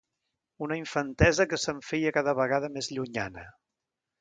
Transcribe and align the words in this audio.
Una 0.67 0.77
infantesa 0.79 1.45
que 1.51 1.59
se’m 1.65 1.81
feia 1.91 2.15
cada 2.17 2.35
vegada 2.43 2.73
més 2.79 2.93
llunyana. 2.97 3.49